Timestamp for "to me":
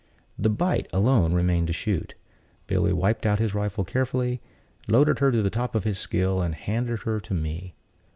7.19-7.75